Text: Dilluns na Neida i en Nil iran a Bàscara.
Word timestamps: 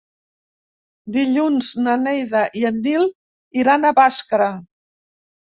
Dilluns 1.17 1.67
na 1.87 1.97
Neida 2.07 2.41
i 2.63 2.65
en 2.71 2.81
Nil 2.89 3.07
iran 3.61 3.87
a 3.87 3.95
Bàscara. 4.03 4.51